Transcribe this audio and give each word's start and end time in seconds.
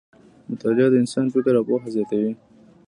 مطالعه 0.49 0.87
د 0.91 0.95
انسان 1.01 1.25
فکر 1.33 1.51
او 1.57 1.63
پوهه 1.69 1.89
زیاتوي. 1.95 2.31